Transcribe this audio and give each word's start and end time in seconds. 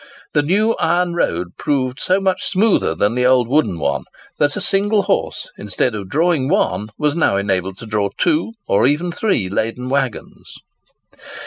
The 0.33 0.41
new 0.41 0.71
iron 0.79 1.13
road 1.13 1.57
proved 1.59 1.99
so 1.99 2.19
much 2.19 2.43
smoother 2.43 2.95
than 2.95 3.13
the 3.13 3.27
old 3.27 3.47
wooden 3.47 3.77
one, 3.77 4.05
that 4.39 4.55
a 4.55 4.59
single 4.59 5.03
horse, 5.03 5.51
instead 5.59 5.93
of 5.93 6.09
drawing 6.09 6.49
one, 6.49 6.89
was 6.97 7.13
now 7.13 7.35
enabled 7.37 7.77
to 7.77 7.85
draw 7.85 8.09
two, 8.17 8.53
or 8.67 8.87
even 8.87 9.11
three, 9.11 9.47
laden 9.47 9.89
waggons. 9.89 10.55